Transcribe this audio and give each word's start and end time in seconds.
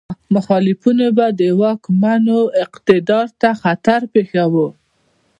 مخالفینو 0.33 1.07
به 1.17 1.27
د 1.39 1.41
واکمنو 1.61 2.39
اقتدار 2.63 3.27
ته 3.41 3.49
خطر 3.61 3.99
پېښاوه. 4.13 4.67